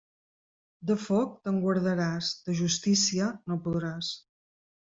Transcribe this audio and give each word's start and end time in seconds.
De 0.91 0.95
foc, 1.01 1.35
te'n 1.43 1.59
guardaràs; 1.65 2.31
de 2.49 2.57
justícia, 2.63 3.31
no 3.53 3.63
podràs. 3.69 4.13